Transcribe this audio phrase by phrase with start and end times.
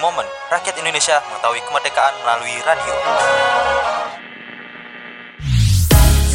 [0.00, 2.94] momen rakyat Indonesia mengetahui kemerdekaan melalui radio.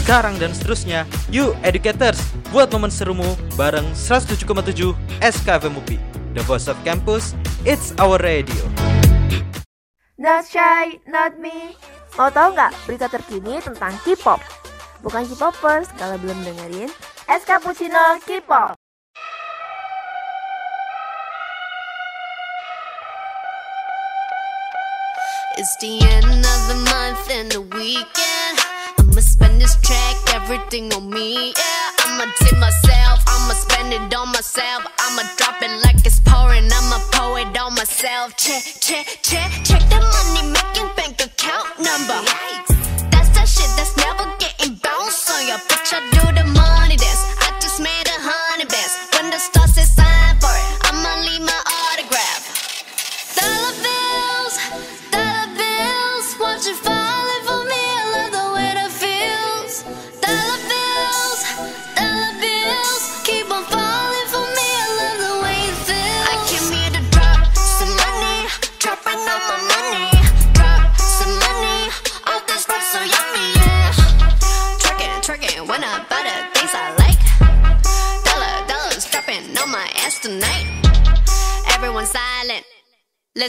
[0.02, 2.20] Sekarang dan seterusnya, you educators,
[2.50, 5.98] buat momen serumu bareng 107,7 SKFM UPI.
[6.34, 8.64] The Voice of Campus, it's our radio.
[10.18, 11.78] Not shy, not me.
[12.18, 14.42] Mau tahu nggak berita terkini tentang K-pop?
[15.06, 16.92] Bukan K-popers kalau belum dengerin
[17.30, 18.81] Es Cappuccino K-pop.
[25.62, 28.58] It's the end of the month and the weekend.
[28.98, 31.54] I'ma spend this track, everything on me.
[31.54, 34.82] Yeah, I'ma tip myself, I'ma spend it on myself.
[34.98, 38.36] I'ma drop it like it's pouring, I'ma pour it on myself.
[38.38, 42.18] Check, check, check, check the money making bank account number.
[43.14, 45.94] That's that shit that's never getting bounced on your bitch.
[45.94, 47.41] I do the money dance.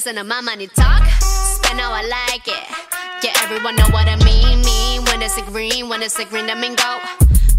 [0.05, 2.65] Listen to my money talk, spend how I like it.
[3.23, 4.61] Yeah, everyone know what I mean.
[4.63, 6.99] Mean when it's a green, when it's a green, I mean go.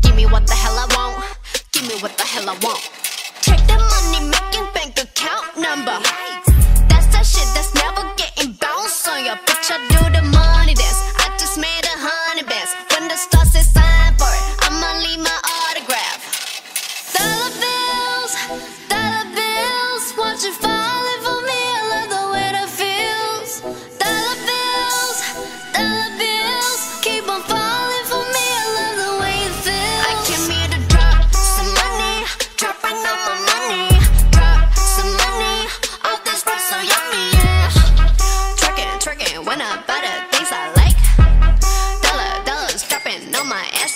[0.01, 1.23] Give me what the hell I want.
[1.71, 2.83] Give me what the hell I want.
[3.39, 5.95] Check the money making bank account number.
[6.91, 9.71] That's that shit that's never getting bounced on your bitch.
[9.71, 10.12] I do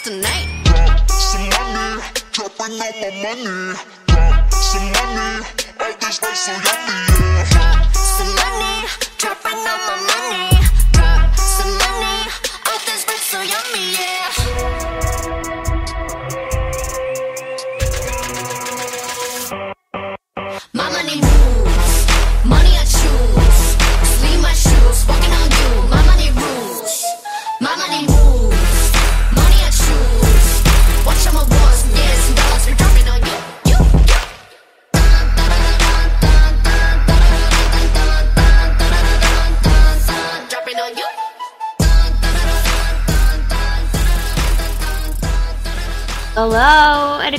[0.08, 0.48] tonight.
[1.10, 2.02] some money,
[2.32, 3.76] dropping all my money.
[4.08, 5.44] Drop some money,
[5.82, 7.44] all this life so yummy, yeah.
[7.52, 8.88] Drop some money,
[9.18, 10.48] dropping all my money.
[10.94, 12.16] Drop some money,
[12.68, 14.37] all this life so yummy, yeah.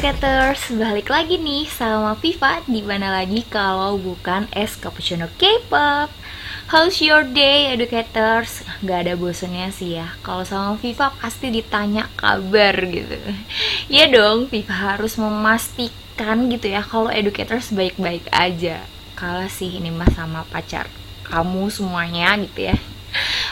[0.09, 6.09] Educators, balik lagi nih sama Viva di mana lagi kalau bukan es cappuccino K-pop.
[6.73, 8.65] How's your day educators?
[8.81, 10.17] Gak ada bosannya sih ya.
[10.25, 13.21] Kalau sama Viva pasti ditanya kabar gitu.
[13.93, 18.81] Ya dong, Viva harus memastikan gitu ya kalau educators baik-baik aja.
[19.13, 20.89] Kalah sih ini mah sama pacar
[21.29, 22.81] kamu semuanya gitu ya.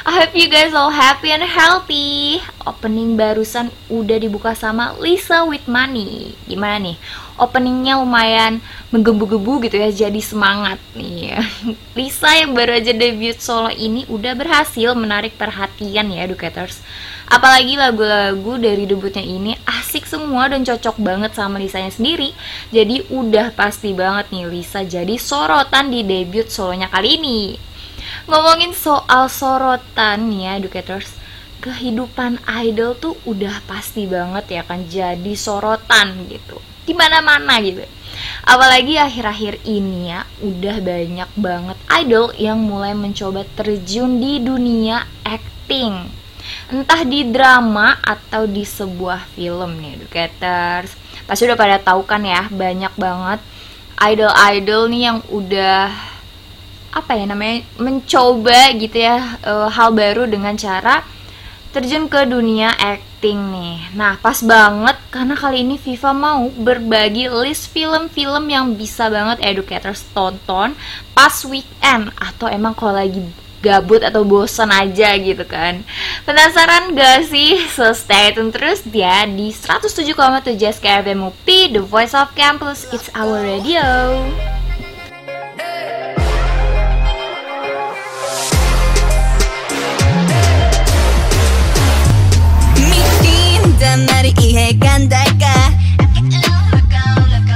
[0.06, 2.38] I hope you guys all happy and healthy.
[2.62, 6.38] Opening barusan udah dibuka sama Lisa with Money.
[6.46, 6.96] Gimana nih?
[7.34, 8.62] Openingnya lumayan
[8.94, 11.34] menggebu-gebu gitu ya, jadi semangat nih.
[11.34, 11.42] ya.
[11.98, 16.86] Lisa yang baru aja debut solo ini udah berhasil menarik perhatian ya educators.
[17.26, 22.30] Apalagi lagu-lagu dari debutnya ini asik semua dan cocok banget sama Lisanya sendiri.
[22.70, 27.40] Jadi udah pasti banget nih Lisa jadi sorotan di debut solonya kali ini.
[28.26, 31.14] Ngomongin soal sorotan nih ya educators.
[31.62, 36.58] Kehidupan idol tuh udah pasti banget ya kan jadi sorotan gitu.
[36.82, 37.86] Di mana-mana gitu.
[38.42, 46.10] Apalagi akhir-akhir ini ya udah banyak banget idol yang mulai mencoba terjun di dunia acting.
[46.70, 50.94] Entah di drama atau di sebuah film nih educators.
[51.30, 53.38] Pasti udah pada tahu kan ya banyak banget
[54.02, 56.15] idol-idol nih yang udah
[56.96, 61.04] apa ya namanya mencoba gitu ya eh, hal baru dengan cara
[61.76, 63.92] terjun ke dunia acting nih.
[63.92, 70.00] Nah, pas banget karena kali ini Viva mau berbagi list film-film yang bisa banget educators
[70.16, 70.72] tonton
[71.12, 73.20] pas weekend atau emang kalau lagi
[73.60, 75.84] gabut atau bosan aja gitu kan.
[76.24, 77.60] Penasaran gak sih?
[77.68, 83.44] So stay tune terus ya di 107,7 SKFM UPI, The Voice of Campus, It's Our
[83.44, 83.84] Radio.
[93.96, 95.46] 난 나를 이해 간달까?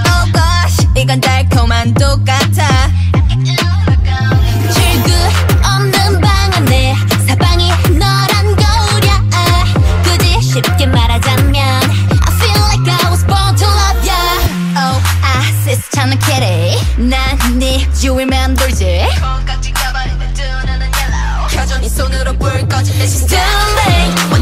[0.07, 1.93] Oh gosh 이건 달콤한
[23.01, 24.40] 때 She's too late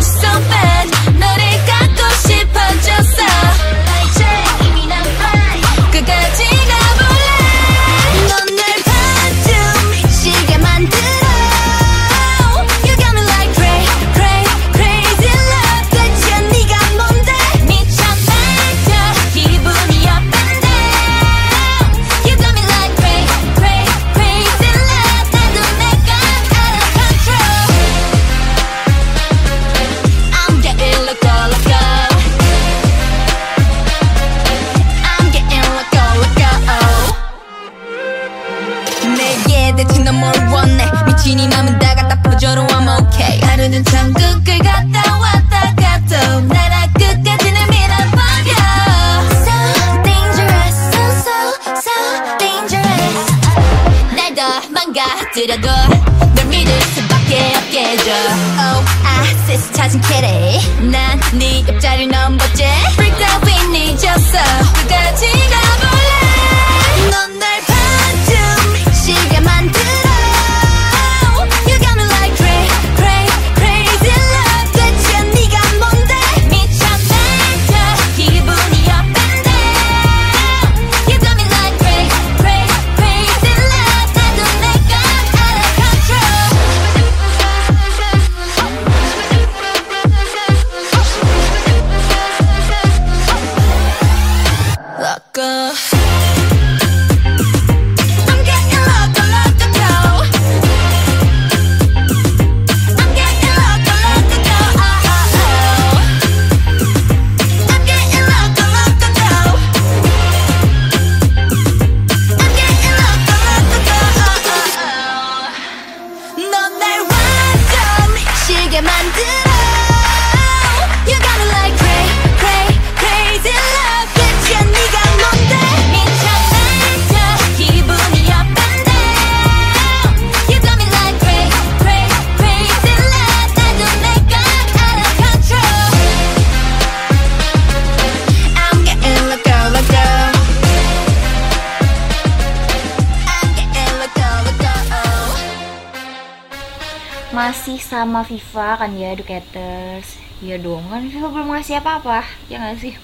[148.08, 150.16] sama Viva kan ya Educators.
[150.40, 152.94] Ya dong kan Viva belum ngasih apa-apa Ya nggak sih?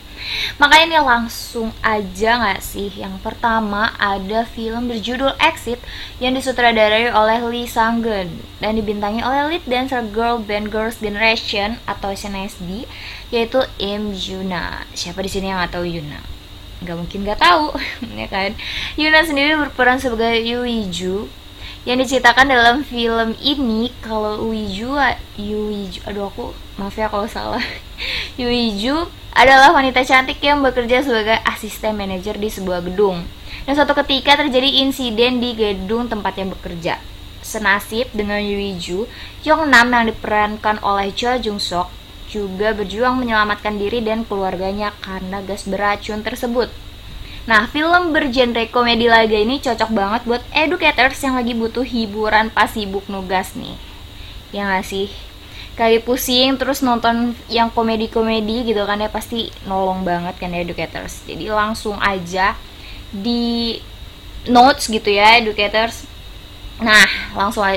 [0.62, 2.88] Makanya nih langsung aja nggak sih?
[2.94, 5.82] Yang pertama ada film berjudul Exit
[6.22, 12.14] Yang disutradarai oleh Lee Sang-geun Dan dibintangi oleh lead dancer girl band Girls' Generation Atau
[12.14, 12.86] SNSD
[13.34, 14.86] Yaitu Im Yuna.
[14.94, 16.22] Siapa di sini yang nggak tahu Yuna?
[16.86, 17.74] Nggak mungkin nggak tahu
[18.22, 18.54] ya kan?
[18.94, 21.43] Yuna sendiri berperan sebagai Yuiju
[21.84, 24.96] yang diceritakan dalam film ini kalau Uiju
[25.36, 27.62] Yuiju aduh aku maaf ya kalau salah.
[28.40, 33.26] Yuiju adalah wanita cantik yang bekerja sebagai asisten manajer di sebuah gedung.
[33.64, 36.94] Dan suatu ketika terjadi insiden di gedung tempatnya bekerja.
[37.44, 39.04] Senasib dengan Yuiju
[39.44, 41.92] Yong Nam yang diperankan oleh Cho Jung Sok
[42.32, 46.72] juga berjuang menyelamatkan diri dan keluarganya karena gas beracun tersebut
[47.44, 52.72] Nah, film bergenre komedi laga ini cocok banget buat educators yang lagi butuh hiburan pas
[52.72, 53.76] sibuk nugas nih.
[54.48, 55.12] Ya nggak sih?
[55.76, 61.20] Kayak pusing terus nonton yang komedi-komedi gitu kan ya pasti nolong banget kan ya educators.
[61.28, 62.56] Jadi langsung aja
[63.12, 63.76] di
[64.48, 66.08] notes gitu ya educators.
[66.80, 67.04] Nah,
[67.36, 67.68] langsung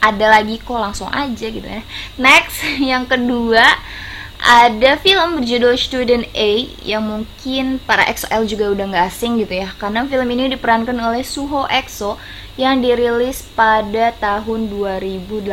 [0.00, 1.80] ada lagi kok langsung aja gitu ya.
[2.20, 3.64] Next, yang kedua
[4.40, 9.68] ada film berjudul Student A yang mungkin para XOL juga udah nggak asing gitu ya.
[9.76, 12.16] Karena film ini diperankan oleh Suho EXO
[12.56, 15.44] yang dirilis pada tahun 2018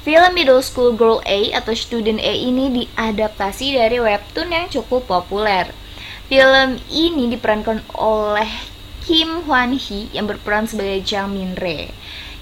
[0.00, 5.68] Film Middle School Girl A atau Student A ini diadaptasi dari webtoon yang cukup populer.
[6.24, 8.48] Film ini diperankan oleh
[9.04, 11.90] Kim Hwan Hee yang berperan sebagai Jang Min Rae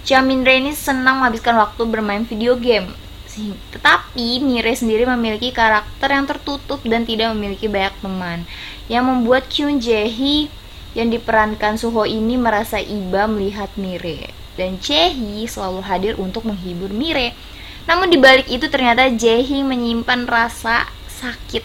[0.04, 2.92] Jang Min Rae ini senang menghabiskan waktu bermain video game
[3.38, 8.42] Sehing- Tetapi Mire sendiri memiliki karakter yang tertutup dan tidak memiliki banyak teman
[8.90, 10.50] Yang membuat Kyun Jae Hee
[10.98, 16.90] yang diperankan Suho ini merasa iba melihat Mire Dan Jae Hee selalu hadir untuk menghibur
[16.90, 17.38] Mire
[17.86, 21.64] Namun dibalik itu ternyata Jae Hee menyimpan rasa sakit.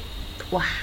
[0.49, 0.73] Wah,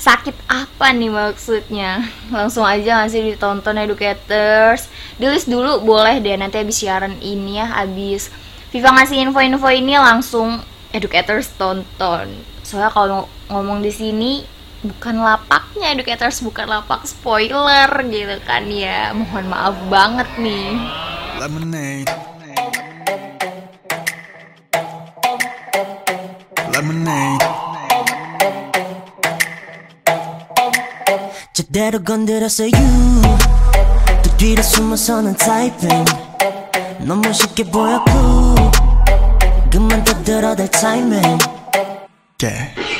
[0.00, 2.08] sakit apa nih maksudnya?
[2.34, 4.88] Langsung aja ngasih ditonton educators.
[5.20, 8.32] Di list dulu boleh deh nanti habis siaran ini ya, habis
[8.71, 10.63] Viva ngasih info-info ini langsung
[10.95, 12.31] educators tonton.
[12.63, 14.47] Soalnya kalau ngomong di sini
[14.81, 19.11] bukan lapaknya educators bukan lapak spoiler gitu kan ya.
[19.11, 20.67] Mohon maaf banget nih.
[21.39, 22.11] Lemonade.
[26.71, 27.61] Lemonade.
[31.53, 33.21] 제대로 건드렸어 you
[34.23, 35.89] 또 뒤로 숨어서는 타이핑
[37.00, 38.10] 너무 쉽게 보였고
[39.70, 41.20] 그만 떠들어댈 타이밍
[42.38, 42.95] Yeah.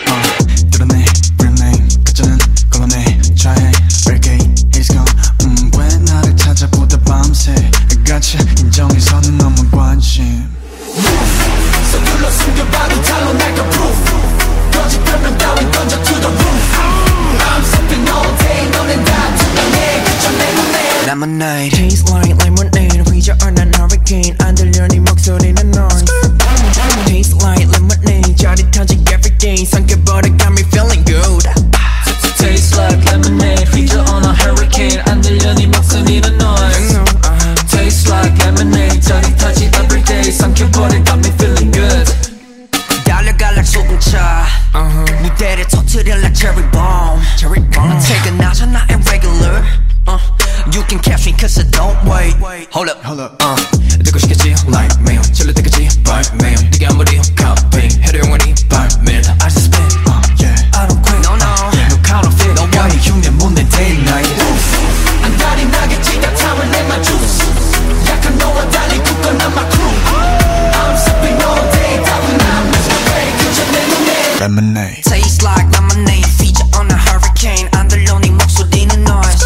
[74.45, 75.03] Lemonade.
[75.03, 79.45] Taste like lemonade feature on a hurricane 안 들려 네 목소리는 noise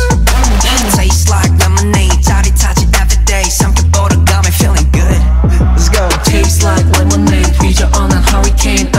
[0.96, 5.22] Taste like lemonade 짜릿하지 everyday 삼켜버려 got me feeling good
[5.76, 7.52] Let's go Taste like lemonade.
[7.60, 8.90] 휘저어난 hurricane.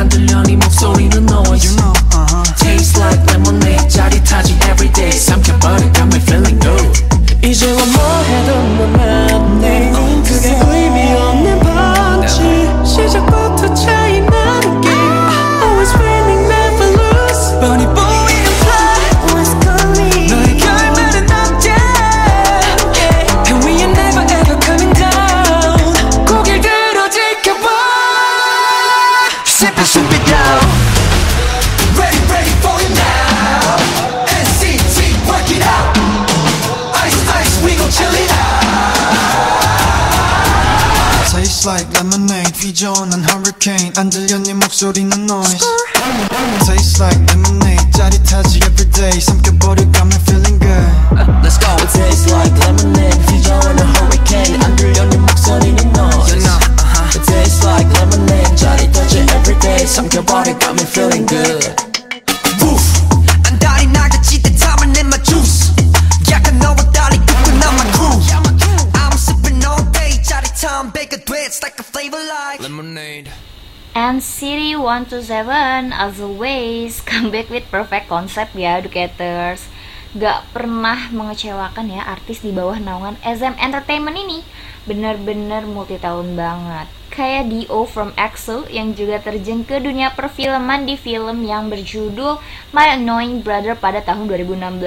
[74.82, 79.70] City 127 as always come back with perfect concept ya educators
[80.18, 84.42] Gak pernah mengecewakan ya artis di bawah naungan SM Entertainment ini.
[84.90, 86.90] Bener-bener multi tahun banget.
[87.14, 92.42] Kayak Dio from EXO yang juga terjun ke dunia perfilman di film yang berjudul
[92.74, 94.82] My Annoying Brother pada tahun 2016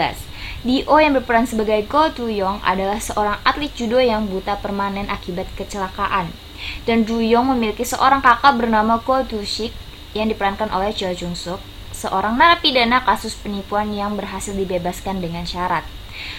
[0.66, 5.46] Dio yang berperan sebagai Go Tu Young adalah seorang atlet judo yang buta permanen akibat
[5.54, 6.43] kecelakaan
[6.84, 9.72] dan Duyong memiliki seorang kakak bernama Ko Tushik
[10.14, 11.58] yang diperankan oleh Cho Jung Suk,
[11.90, 15.82] seorang narapidana kasus penipuan yang berhasil dibebaskan dengan syarat.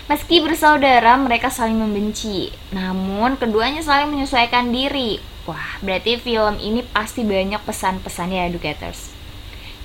[0.07, 2.51] Meski bersaudara, mereka saling membenci.
[2.71, 5.19] Namun, keduanya saling menyesuaikan diri.
[5.45, 9.13] Wah, berarti film ini pasti banyak pesan-pesannya educators.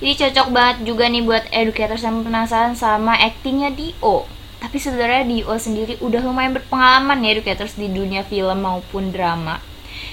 [0.01, 4.25] Jadi cocok banget juga nih buat educators yang penasaran sama aktingnya Dio.
[4.57, 9.61] Tapi sebenarnya Dio sendiri udah lumayan berpengalaman ya educators di dunia film maupun drama.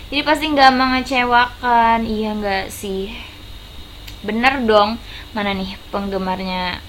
[0.09, 3.12] Jadi pasti nggak mengecewakan, iya nggak sih?
[4.25, 4.97] Bener dong,
[5.37, 6.81] mana nih penggemarnya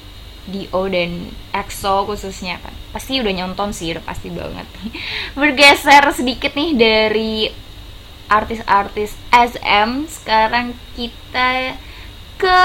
[0.47, 2.71] Dio dan EXO khususnya kan?
[2.95, 4.63] Pasti udah nyonton sih, udah pasti banget.
[5.39, 7.51] Bergeser sedikit nih dari
[8.31, 11.75] artis-artis SM, sekarang kita
[12.39, 12.63] ke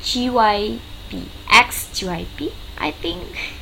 [0.00, 1.10] JYP,
[1.44, 2.48] X JYP,
[2.80, 3.59] I think.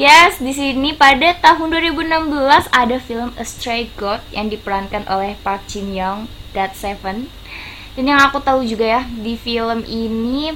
[0.00, 5.68] Yes, di sini pada tahun 2016 ada film A Stray God yang diperankan oleh Park
[5.68, 7.28] Jin Young, That Seven.
[7.92, 10.54] Dan yang aku tahu juga ya di film ini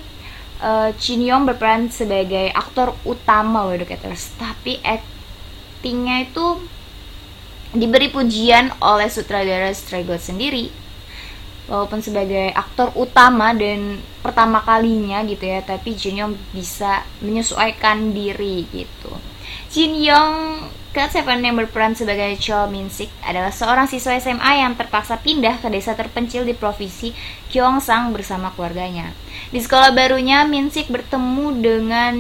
[0.63, 6.63] uh, Jin Yong berperan sebagai aktor utama loh Educators, tapi aktingnya itu
[7.75, 10.82] diberi pujian oleh sutradara Stray Gods sendiri
[11.71, 18.67] walaupun sebagai aktor utama dan pertama kalinya gitu ya tapi Jin Yong bisa menyesuaikan diri
[18.71, 19.13] gitu
[19.71, 20.35] Jin Yong
[20.93, 25.73] ke-7 yang berperan sebagai Cho Min Sik adalah seorang siswa SMA yang terpaksa pindah ke
[25.73, 27.17] desa terpencil di provinsi
[27.49, 29.17] Gyeongsang bersama keluarganya.
[29.49, 32.15] Di sekolah barunya, Min Sik bertemu dengan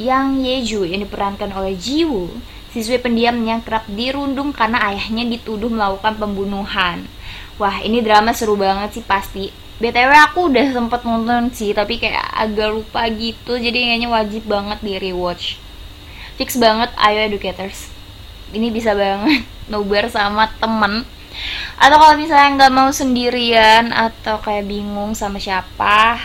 [0.00, 2.32] Yang Yeju yang diperankan oleh Ji Woo
[2.70, 7.02] Siswi pendiam yang kerap dirundung karena ayahnya dituduh melakukan pembunuhan.
[7.60, 9.52] Wah, ini drama seru banget sih pasti.
[9.84, 14.80] BTW aku udah sempet nonton sih, tapi kayak agak lupa gitu, jadi kayaknya wajib banget
[14.80, 15.60] di rewatch.
[16.40, 17.92] Fix banget, ayo educators.
[18.56, 21.04] Ini bisa banget nobar sama temen.
[21.76, 26.16] Atau kalau misalnya nggak mau sendirian atau kayak bingung sama siapa,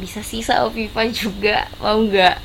[0.00, 2.36] bisa sih sama Viva juga, mau nggak?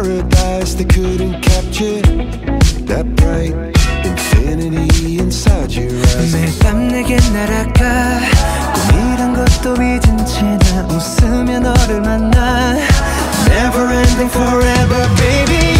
[0.00, 2.00] paradise they couldn't capture
[2.88, 3.54] That bright
[4.04, 8.20] infinity inside your eyes 매일 밤 내게 날아가
[8.74, 12.76] 꿈이란 것도 잊은 채나 웃으며 너를 만나
[13.48, 15.79] Never ending forever baby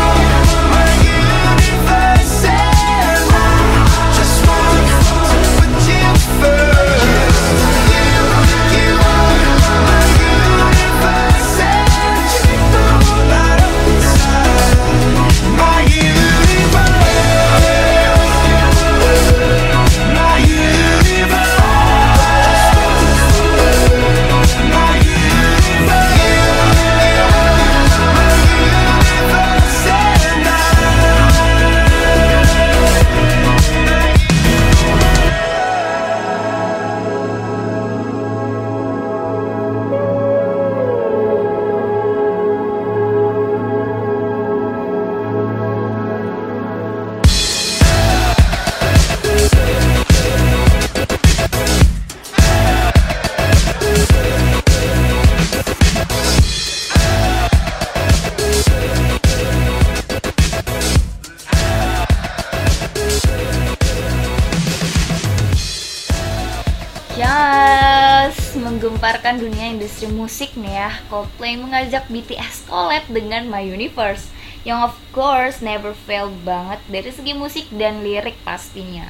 [69.41, 70.89] dunia industri musik nih ya.
[71.09, 74.29] Coldplay mengajak BTS collab dengan My Universe
[74.61, 79.09] yang of course never fail banget dari segi musik dan lirik pastinya.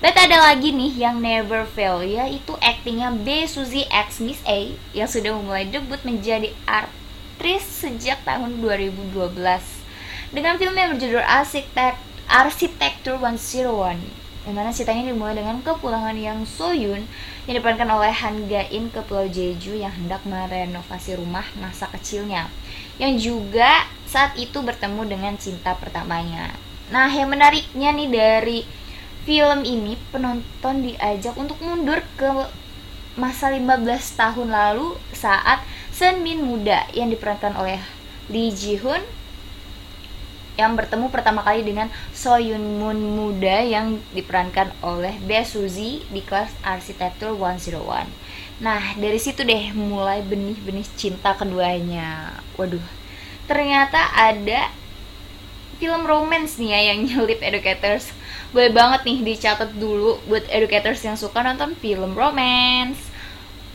[0.00, 5.08] Bet ada lagi nih yang never fail yaitu aktingnya B Suzy X Miss A yang
[5.08, 9.12] sudah memulai debut menjadi aktris sejak tahun 2012
[10.32, 17.02] dengan film yang berjudul Arsitek Arsitektur 101 yang mana ceritanya dimulai dengan kepulangan Yang Soyun
[17.50, 22.46] yang diperankan oleh Han Ga-in ke Pulau Jeju yang hendak merenovasi rumah masa kecilnya
[23.02, 26.54] yang juga saat itu bertemu dengan cinta pertamanya.
[26.94, 28.58] Nah, yang menariknya nih dari
[29.26, 32.30] film ini penonton diajak untuk mundur ke
[33.18, 33.82] masa 15
[34.14, 37.82] tahun lalu saat Sen Min muda yang diperankan oleh
[38.30, 39.02] Lee Ji Hoon
[40.56, 46.24] yang bertemu pertama kali dengan So Yun Moon muda yang diperankan oleh Bae Suzy di
[46.24, 48.08] kelas arsitektur 101.
[48.64, 52.40] Nah, dari situ deh mulai benih-benih cinta keduanya.
[52.56, 52.82] Waduh,
[53.44, 54.72] ternyata ada
[55.76, 58.10] film romance nih ya yang nyelip educators.
[58.56, 63.05] Boleh banget nih dicatat dulu buat educators yang suka nonton film romance.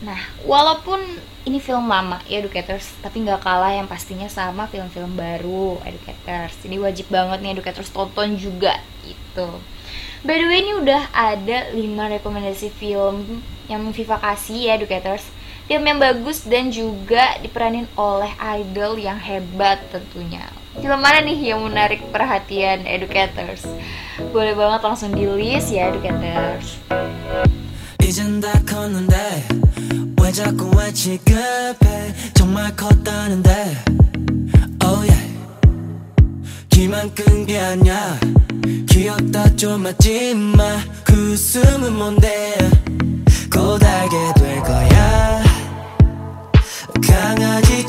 [0.01, 1.01] Nah, walaupun
[1.49, 6.53] ini film lama ya Educators, tapi nggak kalah yang pastinya sama film-film baru Educators.
[6.61, 9.47] Ini wajib banget nih Educators tonton juga itu.
[10.21, 15.25] By the way ini udah ada 5 rekomendasi film yang Viva kasih ya Educators.
[15.65, 20.45] Film yang bagus dan juga diperanin oleh idol yang hebat tentunya.
[20.77, 23.65] Film mana nih yang menarik perhatian Educators?
[24.29, 26.77] Boleh banget langsung di list ya Educators.
[28.07, 29.43] 이젠 다 컸는데
[30.32, 32.14] 왜 자꾸 왜 취급해?
[32.32, 33.84] 정말 컸다는데.
[34.82, 35.34] Oh yeah.
[36.70, 38.18] 기만 끈 게 아니야.
[38.88, 40.64] 귀엽다 좀 하지마.
[41.04, 42.56] 그 웃음은 뭔데?
[43.52, 45.44] 고달게 될 거야.
[47.06, 47.86] 강아지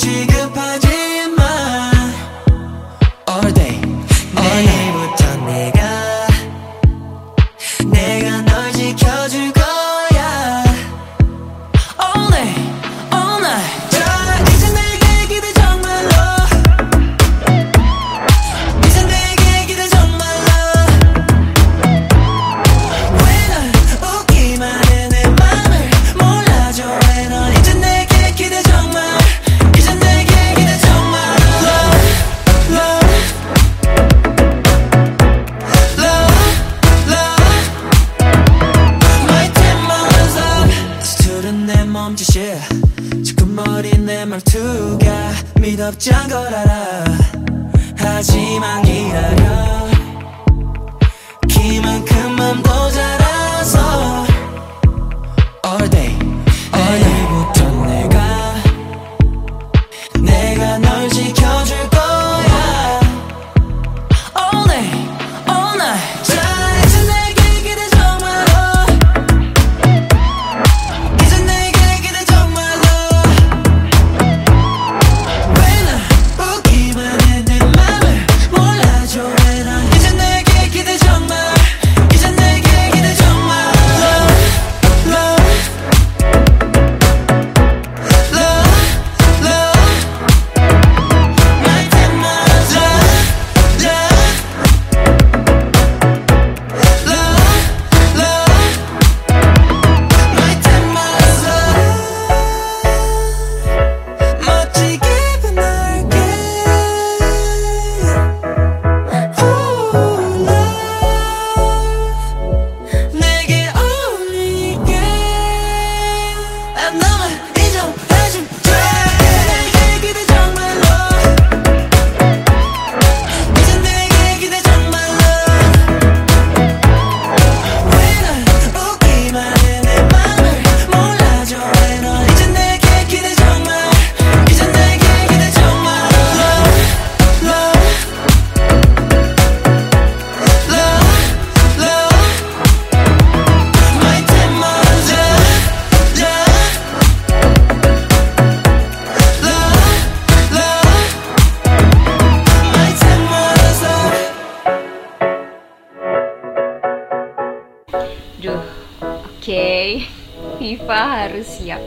[161.29, 161.81] harus siap.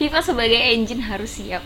[0.00, 1.64] Viva sebagai engine harus siap.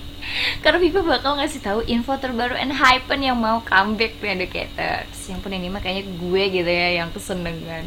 [0.62, 5.18] Karena Viva bakal ngasih tahu info terbaru and hypen yang mau comeback to Educators.
[5.26, 7.84] Yang pun ini mah kayaknya gue gitu ya yang kesenengan.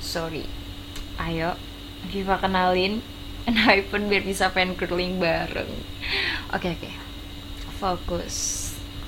[0.00, 0.48] Sorry.
[1.20, 1.54] Ayo,
[2.08, 3.04] Viva kenalin
[3.44, 5.70] and hypen biar bisa fan curling bareng.
[6.50, 6.90] Oke oke.
[7.78, 8.63] Fokus.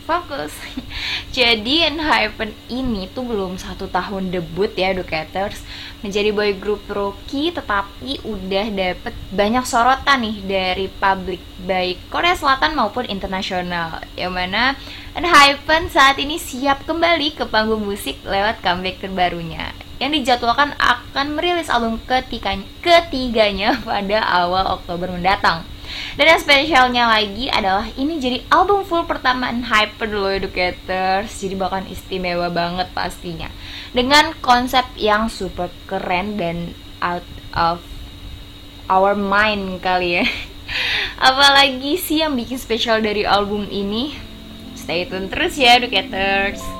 [0.06, 0.54] Fokus.
[1.36, 5.60] Jadi Enhypen ini tuh belum satu tahun debut ya Educators
[6.00, 12.78] menjadi boy group rookie tetapi udah dapet banyak sorotan nih dari publik baik Korea Selatan
[12.78, 14.78] maupun internasional yang mana
[15.18, 21.72] Enhypen saat ini siap kembali ke panggung musik lewat comeback terbarunya yang dijadwalkan akan merilis
[21.72, 25.64] album ketiganya, ketiganya pada awal Oktober mendatang.
[26.14, 31.32] Dan yang spesialnya lagi adalah ini jadi album full pertama Hyper loh Educators.
[31.32, 33.48] Jadi bahkan istimewa banget pastinya.
[33.96, 37.80] Dengan konsep yang super keren dan out of
[38.86, 40.24] our mind kali ya.
[41.28, 44.14] Apalagi sih yang bikin spesial dari album ini?
[44.76, 46.75] Stay tune terus ya Educators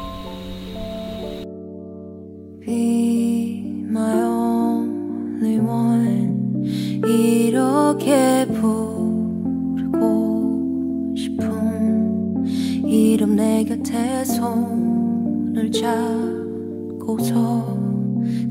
[13.91, 17.77] 내 손을 잡고서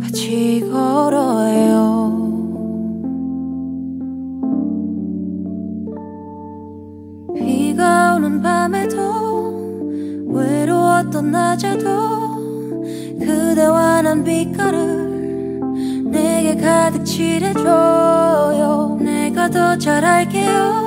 [0.01, 2.31] 같이 걸어요.
[7.35, 11.89] 비가 오는 밤에도 외로웠던 낮에도
[13.19, 15.59] 그대와 난 빛깔을
[16.05, 18.99] 내게 가득 칠해줘요.
[19.01, 20.85] 내가 더 잘할게요.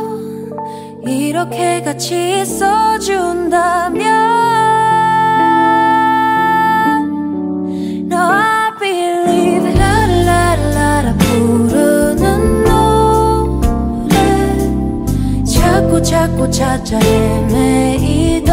[1.07, 4.38] 이렇게 같이 있어준다면
[16.09, 18.49] 자꾸 찾아 헤매이던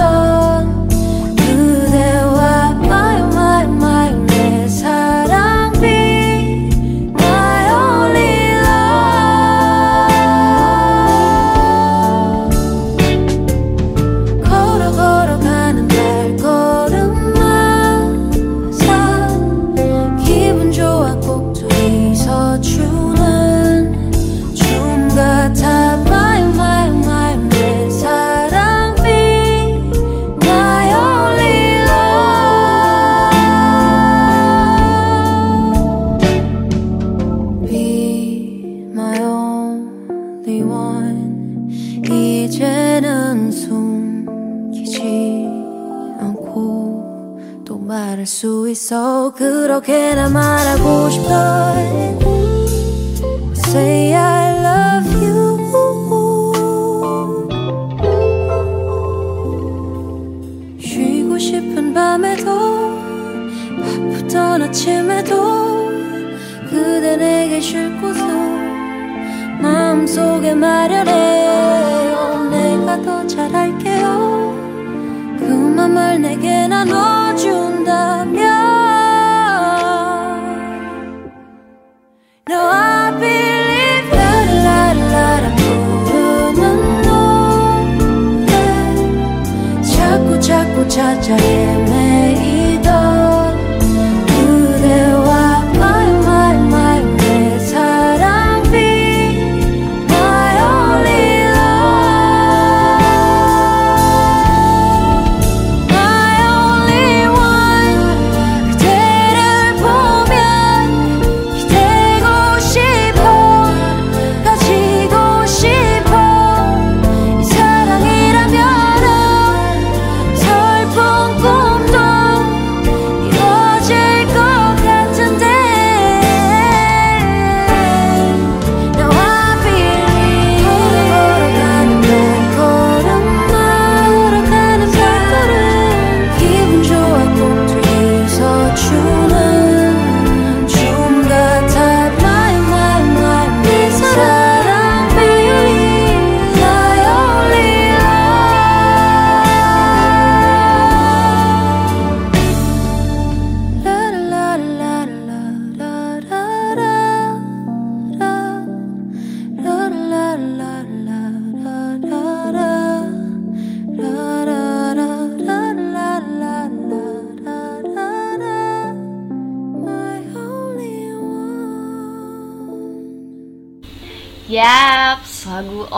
[90.95, 91.84] cha cha cha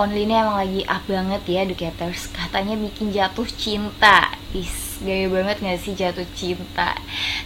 [0.08, 4.32] Only ini emang lagi up banget ya Educators Katanya bikin jatuh cinta.
[4.56, 6.96] Is Gaya banget gak sih jatuh cinta?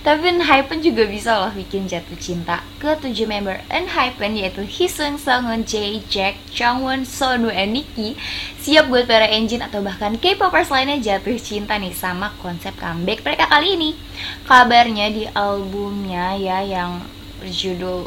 [0.05, 3.65] Tapi Enhypen juga bisa loh bikin jatuh cinta Ke tujuh member.
[3.65, 8.13] Enhypen yaitu Hisung, Songun, Jae, Jack, Changwon, Sonu, dan Nikki
[8.61, 13.49] Siap buat para engine atau bahkan K-popers lainnya jatuh cinta nih sama konsep comeback mereka
[13.49, 13.97] kali ini.
[14.45, 17.01] Kabarnya di albumnya ya yang
[17.41, 18.05] berjudul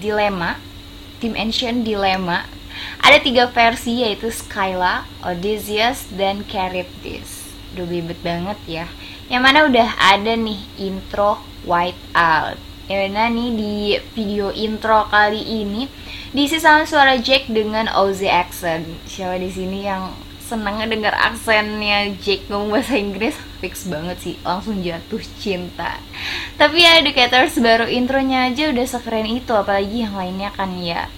[0.00, 0.56] Dilema
[1.20, 2.61] Team Ancient Dilema
[3.02, 7.50] ada tiga versi yaitu Skyla, Odysseus, dan Charybdis.
[7.72, 8.86] Udah ribet banget ya.
[9.32, 12.60] Yang mana udah ada nih intro White Out.
[12.86, 13.74] Yang mana nih di
[14.12, 15.88] video intro kali ini
[16.32, 18.88] Diisi sama suara Jack dengan Ozzy accent.
[19.04, 23.36] Siapa di sini yang seneng denger aksennya Jack ngomong bahasa Inggris?
[23.60, 26.00] Fix banget sih, langsung jatuh cinta.
[26.56, 31.12] Tapi ya Educators baru intronya aja udah sekeren itu Apalagi yang lainnya kan ya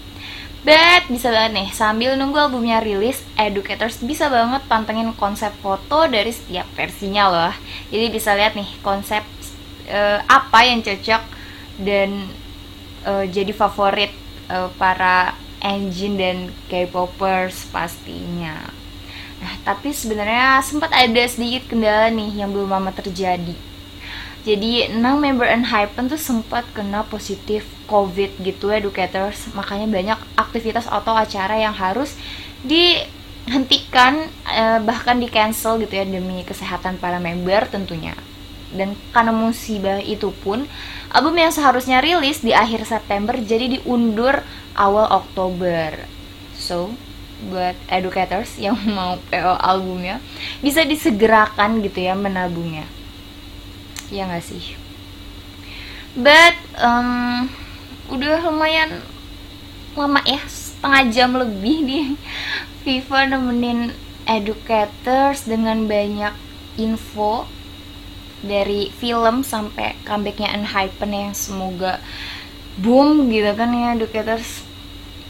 [0.64, 6.33] But bisa banget nih, sambil nunggu albumnya rilis, educators bisa banget pantengin konsep foto dari
[6.33, 7.55] setiap versinya loh.
[7.92, 9.20] Jadi bisa lihat nih konsep
[9.92, 11.22] uh, apa yang cocok
[11.85, 12.33] dan
[13.05, 14.16] uh, jadi favorit
[14.48, 16.37] uh, para engine dan
[16.72, 18.57] K-popers pastinya.
[19.44, 23.73] Nah, tapi sebenarnya sempat ada sedikit kendala nih yang belum lama terjadi
[24.44, 31.16] jadi 6 member Enhypen tuh sempat kena positif COVID gitu educators makanya banyak aktivitas atau
[31.16, 32.12] acara yang harus
[32.61, 38.12] dihentikan eh, bahkan di cancel gitu ya demi kesehatan para member tentunya.
[38.68, 40.68] Dan karena musibah itu pun
[41.09, 44.44] album yang seharusnya rilis di akhir September jadi diundur
[44.76, 46.04] awal Oktober.
[46.52, 46.92] So
[47.48, 50.20] buat educators yang mau PO albumnya
[50.61, 52.85] bisa disegerakan gitu ya menabungnya
[54.14, 54.79] ya nggak sih?
[56.14, 57.50] But um,
[58.07, 59.03] udah lumayan
[59.98, 61.98] lama ya setengah jam lebih di
[62.87, 63.90] Viva nemenin
[64.22, 66.35] educators dengan banyak
[66.79, 67.50] info
[68.44, 71.98] dari film sampai comebacknya Unhypen yang semoga
[72.79, 74.62] boom gitu kan ya educators.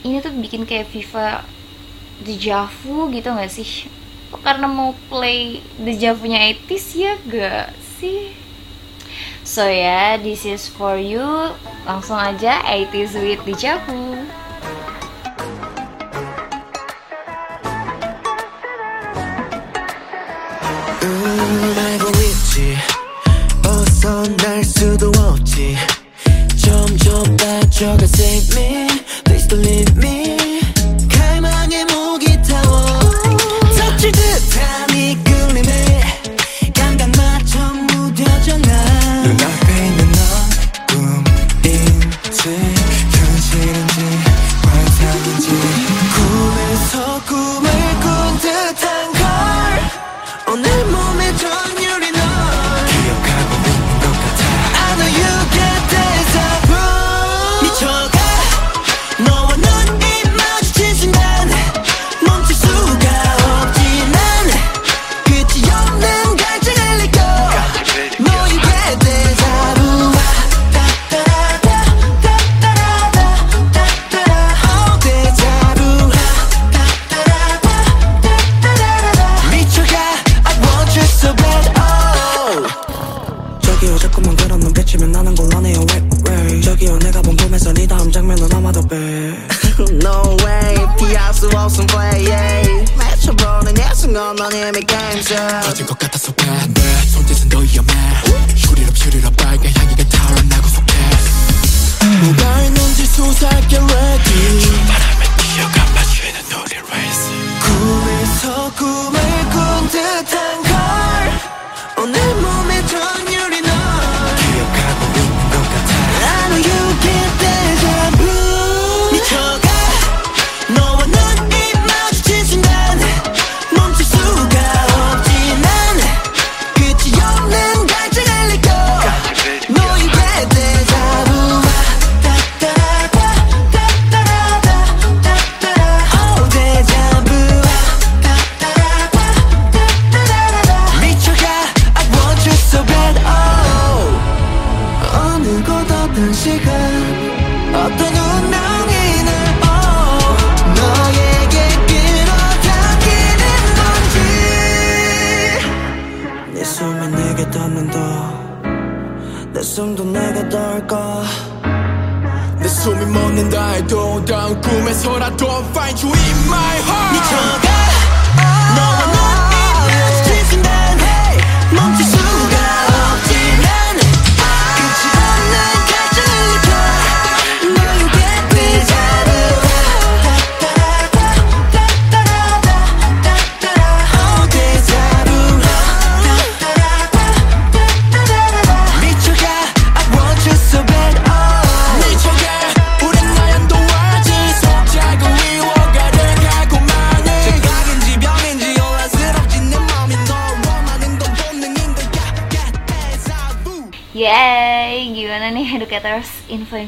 [0.05, 1.49] Ini tuh bikin kayak Viva
[2.21, 3.89] dejavu gitu gak sih?
[4.45, 8.44] Karena mau play dejavunya etis ya gak sih
[9.44, 11.24] So ya, yeah, this is for you.
[11.86, 14.28] Langsung aja 80s with Dijavu.
[21.04, 22.76] 음, 알고 있지
[23.64, 25.76] 벗어날 수도 없지
[26.58, 28.88] 점점 빠져가 save me
[29.26, 30.23] Please don't leave me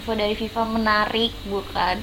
[0.06, 1.98] Info-info dari Viva menarik bukan?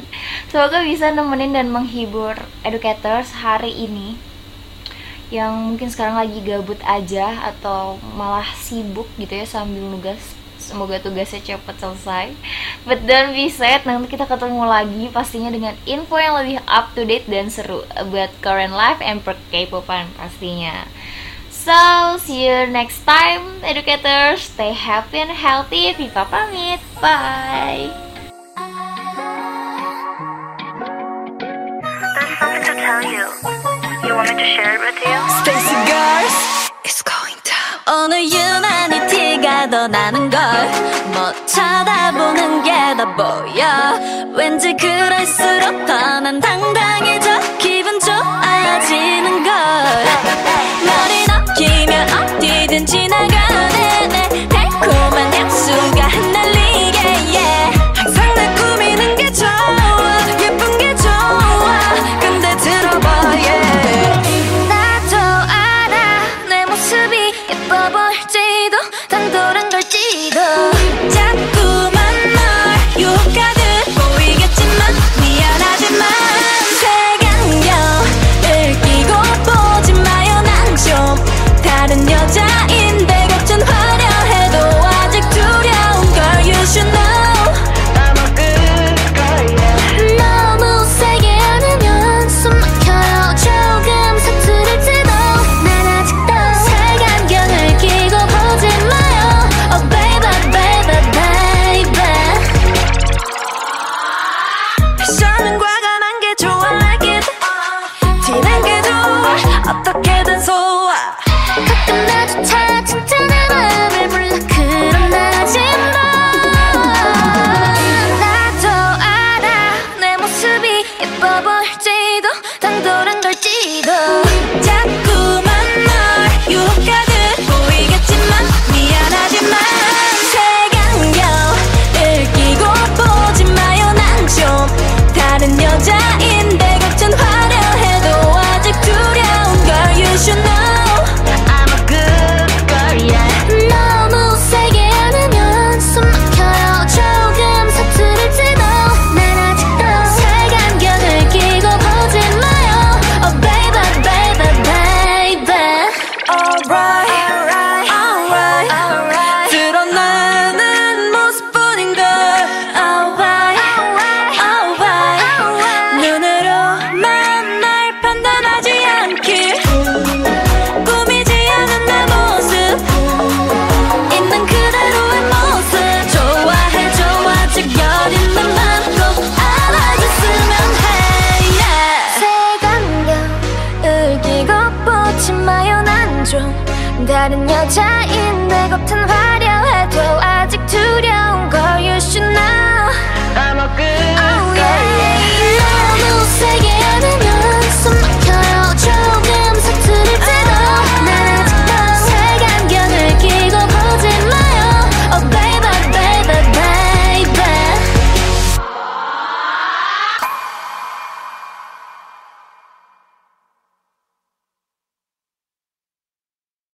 [0.51, 2.35] Semoga bisa nemenin dan menghibur
[2.67, 4.19] educators hari ini
[5.31, 10.19] yang mungkin sekarang lagi gabut aja atau malah sibuk gitu ya sambil nugas.
[10.59, 12.35] Semoga tugasnya cepat selesai.
[12.83, 17.07] But don't be sad, nanti kita ketemu lagi pastinya dengan info yang lebih up to
[17.07, 20.91] date dan seru Buat current life and per K-popan pastinya
[21.62, 24.42] So, see you next time, educators.
[24.42, 25.92] Stay happy and healthy.
[25.92, 26.80] Viva pamit.
[27.00, 27.92] Bye.
[31.38, 33.24] There's something to tell you.
[34.06, 35.18] You want me to share it with you?
[35.42, 36.36] Stacy girls
[36.84, 45.86] It's going down 오늘 유난히 티가 더 나는 걸못 쳐다보는 게 더 보여 왠지 그럴수록
[45.86, 47.58] 더 난 당당해져
[52.73, 54.12] 가끔 지나가네.